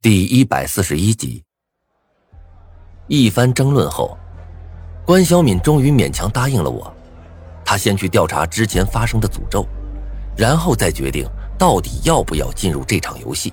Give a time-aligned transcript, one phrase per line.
[0.00, 1.42] 第一百四十一集，
[3.08, 4.16] 一番争论后，
[5.04, 6.94] 关小敏终于勉强答应了我。
[7.64, 9.66] 他先去调查之前发生的诅咒，
[10.36, 13.52] 然后再决定到底要不要进入这场游戏。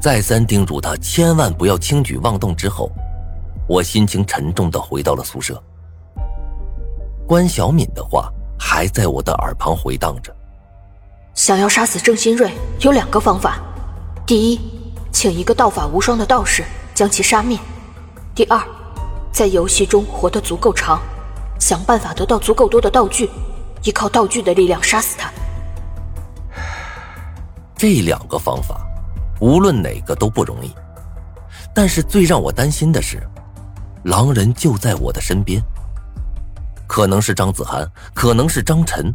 [0.00, 2.88] 再三叮嘱他千万不要轻举妄动之后，
[3.66, 5.60] 我心情沉重的回到了宿舍。
[7.26, 10.32] 关小敏的话还在我的耳旁回荡着：
[11.34, 13.60] 想要杀死郑新瑞，有两个方法。
[14.24, 14.60] 第一，
[15.10, 17.58] 请一个道法无双的道士将其杀灭；
[18.36, 18.62] 第二，
[19.32, 21.00] 在游戏中活得足够长，
[21.58, 23.28] 想办法得到足够多的道具，
[23.82, 25.28] 依靠道具的力量杀死他。
[27.76, 28.80] 这两个方法，
[29.40, 30.72] 无论哪个都不容易。
[31.74, 33.20] 但是最让我担心的是，
[34.04, 35.60] 狼人就在我的身边，
[36.86, 39.12] 可能是张子涵，可能是张晨，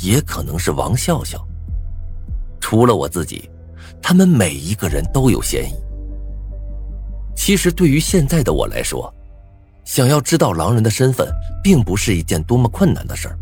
[0.00, 1.44] 也可能是王笑笑。
[2.60, 3.50] 除了我自己。
[4.06, 5.72] 他们每一个人都有嫌疑。
[7.34, 9.10] 其实，对于现在的我来说，
[9.82, 11.26] 想要知道狼人的身份，
[11.62, 13.38] 并不是一件多么困难的事儿。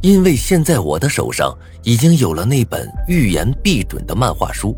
[0.00, 4.76] 因为现在我的手上已经有了那本预言必准的漫画书。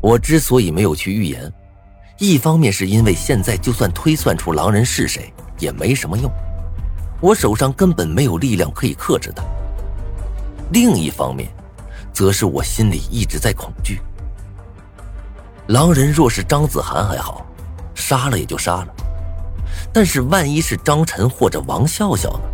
[0.00, 1.52] 我之所以没有去预言，
[2.20, 6.30] 一方面是因为现在就算推算出狼人是谁，也没什么用，
[7.20, 9.42] 我手上根本没有力量可以克制他。
[10.70, 11.48] 另一方面，
[12.14, 14.00] 则是我心里一直在恐惧。
[15.66, 17.44] 狼人若是张子涵还好，
[17.94, 18.86] 杀了也就杀了；
[19.92, 22.44] 但是万一是张晨或者王笑笑呢？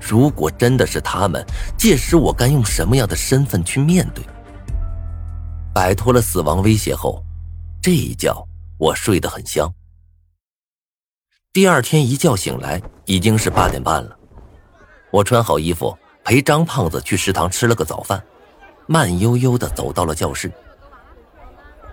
[0.00, 1.44] 如果真的是他们，
[1.76, 4.24] 届时我该用什么样的身份去面对？
[5.74, 7.22] 摆脱了死亡威胁后，
[7.82, 8.32] 这一觉
[8.78, 9.72] 我睡得很香。
[11.52, 14.16] 第二天一觉醒来，已经是八点半了。
[15.10, 15.96] 我穿好衣服。
[16.24, 18.20] 陪张胖子去食堂吃了个早饭，
[18.86, 20.50] 慢悠悠的走到了教室。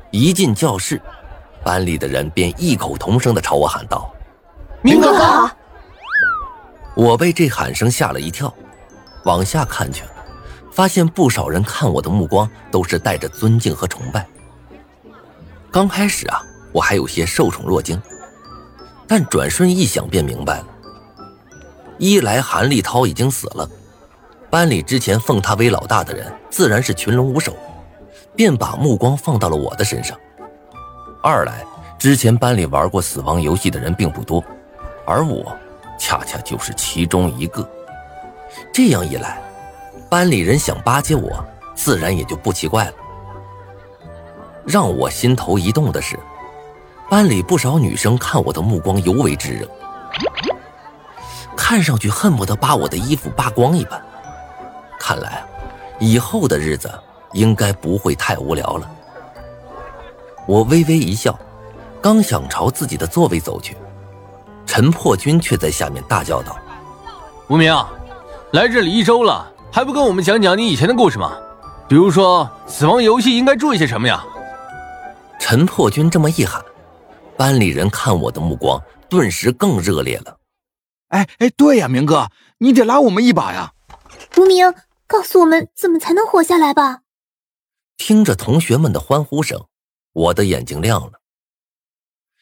[0.10, 1.02] 一进教室，
[1.66, 4.10] 班里的人便异口同声的朝我喊道
[4.82, 5.52] ：“明哥好！”
[6.96, 8.54] 我被这喊声吓了一跳，
[9.26, 10.04] 往下看去，
[10.72, 14.26] 发现不少人看我的目光都是带着尊敬和崇拜。
[15.70, 18.02] 刚开始啊，我还有些受宠若惊，
[19.06, 20.68] 但转瞬一想便明白了：
[21.98, 23.70] 一来韩立涛已经死了。
[24.52, 27.56] 班里之前奉他为老大的人自然是群龙无首，
[28.36, 30.20] 便把目光放到了我的身上。
[31.24, 31.64] 二来，
[31.98, 34.44] 之前班里玩过死亡游戏的人并不多，
[35.06, 35.58] 而我
[35.98, 37.66] 恰恰就是其中一个。
[38.74, 39.42] 这样一来，
[40.10, 41.32] 班里人想巴结我，
[41.74, 42.94] 自然也就不奇怪了。
[44.66, 46.20] 让我心头一动的是，
[47.10, 49.66] 班里不少女生看我的目光尤为炙热，
[51.56, 54.02] 看上去恨不得把我的衣服扒光一般。
[55.12, 55.48] 看来啊，
[56.00, 56.90] 以后的日子
[57.34, 58.90] 应该不会太无聊了。
[60.48, 61.38] 我微微一笑，
[62.02, 63.76] 刚想朝自己的座位走去，
[64.66, 66.58] 陈破军却在下面大叫道
[67.50, 67.76] ：“无名，
[68.54, 71.38] 来这里一周了，还不跟我们讲讲你以前的故事吗？
[71.90, 74.24] 比如说死亡游戏应该注意些什么呀？”
[75.42, 76.64] 陈破军这么一喊，
[77.36, 80.38] 班里人看我的目光顿时更热烈了。
[81.10, 82.30] 哎哎，对呀，明哥，
[82.60, 83.74] 你得拉我们一把呀！
[84.38, 84.74] 无名。
[85.12, 87.02] 告诉我们怎么才能活下来吧！
[87.98, 89.68] 听着同学们的欢呼声，
[90.14, 91.20] 我的眼睛亮了。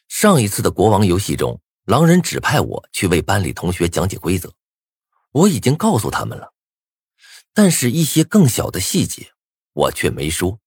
[0.08, 4.54] 上一次的国王游戏中，狼人指派我去为班里同学讲解规则，
[5.32, 6.54] 我已经告诉他们了，
[7.56, 9.32] 但是一些更小的细节，
[9.74, 10.60] 我却没说。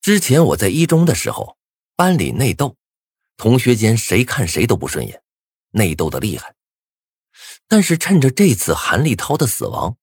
[0.00, 1.56] 之前我在一中的时候，
[1.94, 2.76] 班里内斗，
[3.36, 5.22] 同学间谁看谁都不顺眼，
[5.70, 6.56] 内斗的厉害。
[7.68, 9.96] 但是趁着这次韩立涛的死亡，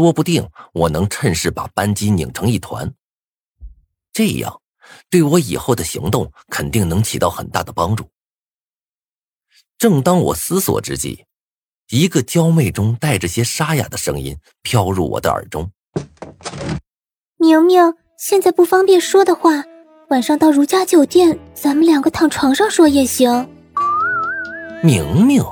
[0.00, 2.90] 说不定我能趁势把扳机拧成一团，
[4.14, 4.62] 这样
[5.10, 8.08] 对我以后的行动肯定能起到很大的帮助。
[9.76, 11.26] 正当我思索之际，
[11.90, 15.70] 一个娇媚中带着些沙哑的声音飘入我的耳中
[17.36, 19.64] ：“明明，现在不方便说的话，
[20.08, 23.50] 晚上到如家酒店，咱们两个躺床上说也行。”
[24.82, 25.44] 明明，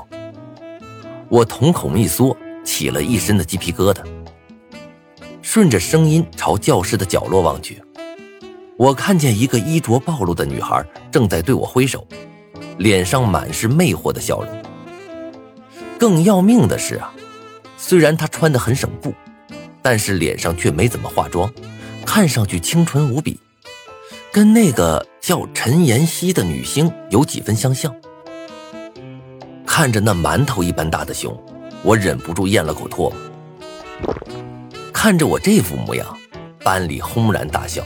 [1.29, 4.03] 我瞳孔一缩，起了一身的鸡皮疙瘩。
[5.51, 7.81] 顺着声音朝教室的角落望去，
[8.77, 12.07] 我看见一个衣着暴露的女孩正在对我挥手，
[12.77, 14.63] 脸上满是魅惑的笑容。
[15.97, 17.11] 更要命的是啊，
[17.77, 19.11] 虽然她穿得很省布，
[19.81, 21.51] 但是脸上却没怎么化妆，
[22.05, 23.39] 看上去清纯无比，
[24.31, 27.91] 跟那个叫陈妍希的女星有几分相像。
[29.65, 31.35] 看着那馒头一般大的胸，
[31.81, 33.28] 我忍不住咽了口唾沫。
[35.01, 36.17] 看着我这副模样，
[36.61, 37.81] 班里轰然大笑，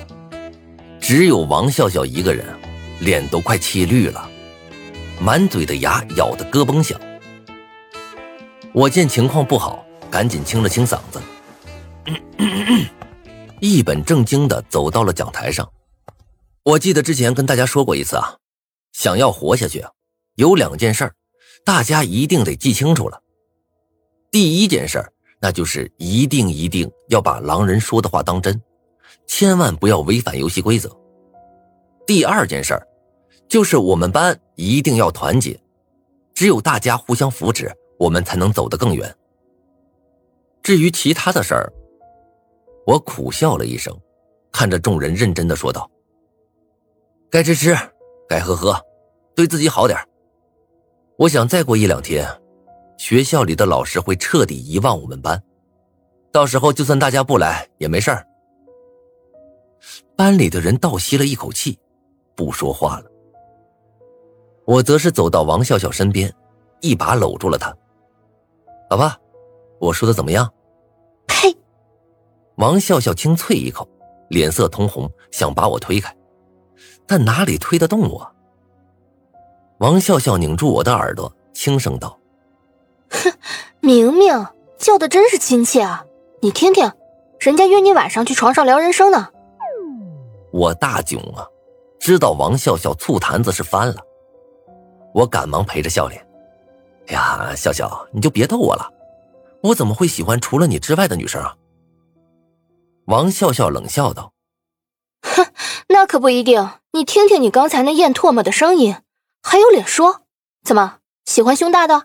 [1.00, 2.44] 只有王笑笑一个人，
[3.01, 4.27] 脸都快气绿了，
[5.21, 7.00] 满嘴的牙咬得咯嘣响。
[8.74, 11.21] 我见情况不好，赶紧清了清嗓子，
[13.60, 15.71] 一本正经的走到了讲台上。
[16.63, 18.38] 我记得之前跟大家说过一次啊，
[18.92, 19.86] 想要活下去，
[20.33, 21.12] 有两件事
[21.63, 23.21] 大家一定得记清楚了。
[24.31, 28.57] 第一件事那就是一定一定要把狼人说的话当真，
[29.27, 30.89] 千万不要违反游戏规则。
[32.07, 32.81] 第二件事
[33.49, 35.59] 就是我们班一定要团结，
[36.33, 37.69] 只有大家互相扶持。
[37.99, 39.15] 我们才能走得更远。
[40.61, 41.71] 至于其他的事儿，
[42.85, 43.97] 我苦笑了一声，
[44.51, 45.89] 看着众人认真的说道
[47.29, 47.77] ：“该吃吃，
[48.27, 48.77] 该喝喝，
[49.35, 49.97] 对自己好点
[51.17, 52.27] 我想再过一两天，
[53.03, 55.44] 学校里的老师会彻底遗忘我们班，
[56.31, 58.25] 到时候就算大家不来也没事儿。”
[60.15, 61.77] 班里的人倒吸了一口气，
[62.33, 63.11] 不说话了。
[64.65, 66.33] 我则是走到王笑笑身边，
[66.79, 67.75] 一把搂住了她。
[68.89, 69.17] 老爸，
[69.81, 70.50] 我说的怎么样？
[71.27, 71.53] 呸！
[72.55, 73.85] 王笑笑清啐一口，
[74.29, 76.15] 脸色通红，想把我推开，
[77.05, 78.33] 但哪里推得动我？
[79.79, 82.17] 王笑笑拧住我的耳朵，轻声道
[83.13, 83.33] ：“哼，
[83.80, 86.06] 明明叫的真是亲切啊！
[86.42, 86.92] 你听听，
[87.39, 89.30] 人家约你晚上去床上聊人生呢。”
[90.51, 91.48] 我大窘啊，
[92.00, 93.95] 知道王笑笑醋坛子是翻了，
[95.13, 96.25] 我赶忙陪着笑脸。
[97.07, 98.89] 哎呀，笑笑，你就别逗我了，
[99.62, 101.56] 我怎么会喜欢除了你之外的女生啊？
[103.06, 104.31] 王笑笑冷笑道
[105.24, 105.45] ：“哼，
[105.89, 106.69] 那可不一定。
[106.94, 108.95] 你听听你刚才那咽唾沫的声音，
[109.42, 110.21] 还有脸说？
[110.63, 112.04] 怎么喜欢胸大的？”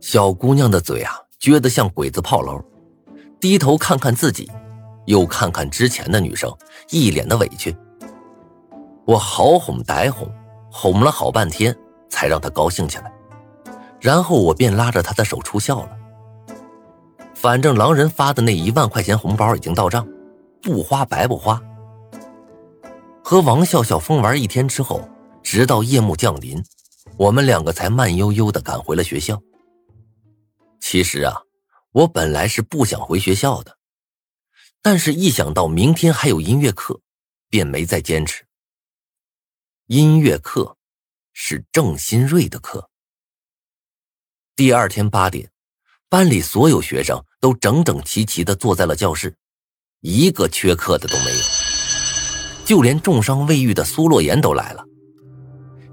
[0.00, 2.58] 小姑娘的嘴啊，撅得像鬼子炮楼，
[3.38, 4.50] 低头看看自己，
[5.04, 6.50] 又看看之前的女生，
[6.90, 7.76] 一脸的委屈。
[9.04, 10.26] 我好哄歹哄，
[10.72, 11.76] 哄了好半天，
[12.08, 13.12] 才让她高兴起来。
[14.00, 15.90] 然后我便拉着他的手出校了。
[17.34, 20.08] 反正狼人发的那一万块钱红包已经到账，
[20.62, 21.60] 不花白不花。
[23.22, 25.06] 和王笑笑疯玩一天之后，
[25.42, 26.62] 直到夜幕降临，
[27.18, 29.38] 我们两个才慢悠悠的赶回了学校。
[30.90, 31.42] 其实啊，
[31.92, 33.78] 我本来是不想回学校的，
[34.82, 37.00] 但是一想到明天还有音乐课，
[37.48, 38.44] 便没再坚持。
[39.86, 40.76] 音乐课
[41.32, 42.90] 是郑新瑞的课。
[44.56, 45.52] 第二天八点，
[46.08, 49.36] 班里所有学生都整整齐齐的坐在了教室，
[50.00, 51.42] 一个缺课的都没有。
[52.64, 54.84] 就连重伤未愈的苏洛言都来了。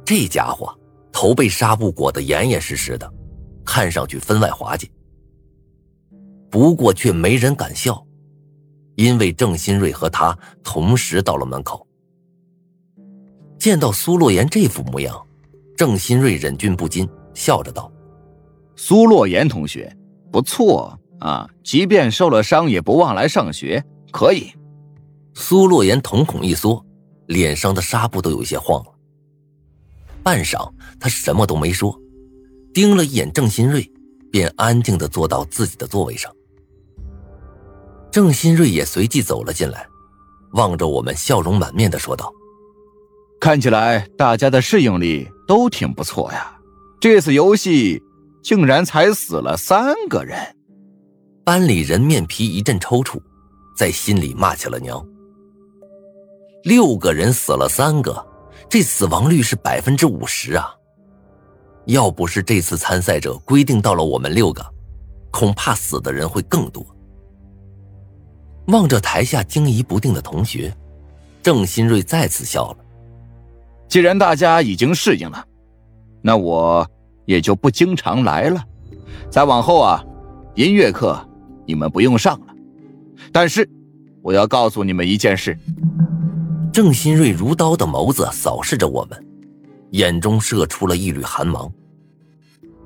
[0.03, 0.75] 这家伙
[1.11, 3.13] 头被纱布裹得严严实实的，
[3.67, 4.89] 看上去分外滑稽。
[6.49, 8.01] 不过却没人敢笑，
[8.95, 11.85] 因为郑新瑞和他同时到了门口。
[13.59, 15.21] 见到苏洛言这副模样，
[15.75, 17.91] 郑新瑞忍俊不禁，笑着道。
[18.77, 19.93] 苏洛言同学，
[20.31, 21.49] 不错啊！
[21.63, 24.53] 即便受了伤，也不忘来上学，可以。
[25.33, 26.83] 苏洛言瞳孔一缩，
[27.25, 28.91] 脸上的纱布都有些晃了。
[30.23, 31.99] 半晌，他什么都没说，
[32.77, 33.91] 盯了一眼郑新瑞，
[34.31, 36.31] 便安静的坐到自己的座位上。
[38.11, 39.87] 郑新瑞也随即走了进来，
[40.51, 42.31] 望着我们，笑容满面的说道
[43.41, 46.55] ：“看起来大家的适应力都挺不错呀，
[47.01, 47.99] 这次游戏。”
[48.45, 50.37] 竟然才死了三个人，
[51.43, 53.19] 班里人面皮一阵抽搐，
[53.75, 55.03] 在心里骂起了娘。
[56.63, 58.23] 六个人死了三个，
[58.69, 60.75] 这死亡率是百分之五十啊！
[61.87, 64.65] 要不是这次参赛者规定到了我们六个，
[65.31, 66.85] 恐怕死的人会更多。
[68.67, 70.73] 望着台下惊疑不定的同学，
[71.41, 72.77] 郑新瑞再次笑了。
[73.89, 75.43] 既然大家已经适应了，
[76.21, 76.89] 那我。
[77.27, 78.63] 也就不经常来了。
[79.29, 80.01] 再往后啊，
[80.55, 81.19] 音乐课
[81.65, 82.55] 你们不用上了。
[83.33, 83.69] 但是，
[84.21, 85.59] 我要告诉你们一件事。
[86.71, 89.26] 郑新瑞如刀的眸子扫视着我们，
[89.91, 91.71] 眼中射出了一缕寒芒。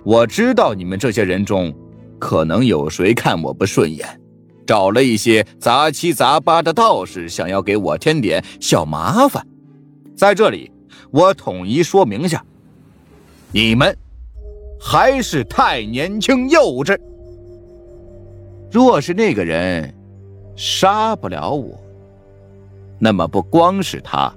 [0.04, 1.74] 我知道你们这些人中，
[2.20, 4.20] 可能有谁看我不顺眼，
[4.66, 9.46] 找了一些杂七杂八的道士，想要给我添点小麻烦。
[10.16, 10.72] 在这里，
[11.12, 12.44] 我统一说明下，
[13.52, 13.96] 你们。
[14.84, 17.00] 还是太年轻幼稚。
[18.72, 19.94] 若是那个人
[20.56, 21.80] 杀不了我，
[22.98, 24.34] 那么不光是他，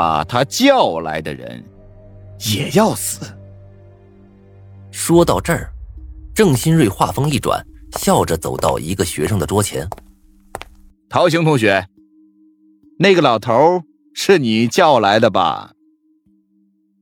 [0.00, 1.62] 把他叫来的人
[2.54, 3.20] 也要死。
[4.90, 5.70] 说到这儿，
[6.34, 7.62] 郑新瑞话锋一转，
[7.98, 9.86] 笑着走到一个学生的桌前，
[11.10, 11.86] 陶行同学，
[12.98, 13.82] 那个老头
[14.14, 15.74] 是你叫来的吧？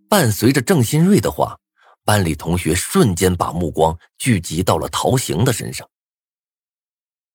[0.08, 1.56] 伴随着郑新瑞的话，
[2.04, 5.88] 班里同学瞬间把目光聚集到了陶行的身上。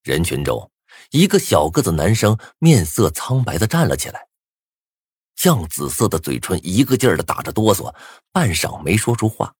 [0.03, 0.69] 人群中，
[1.11, 4.27] 一个小个子男生面色苍白的站了起来，
[5.43, 7.93] 酱紫色的嘴唇一个劲儿的打着哆嗦，
[8.31, 9.53] 半晌没说出话。